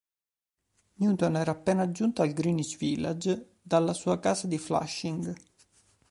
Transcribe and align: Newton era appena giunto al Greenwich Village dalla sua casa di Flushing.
Newton 0.95 1.35
era 1.35 1.51
appena 1.51 1.91
giunto 1.91 2.23
al 2.23 2.33
Greenwich 2.33 2.75
Village 2.75 3.57
dalla 3.61 3.93
sua 3.93 4.19
casa 4.19 4.47
di 4.47 4.57
Flushing. 4.57 5.35